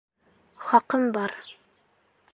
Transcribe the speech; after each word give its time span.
—Хаҡым 0.69 1.07
бар... 1.19 1.37